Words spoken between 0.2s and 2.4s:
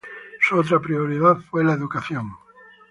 Su otra prioridad fue la educación.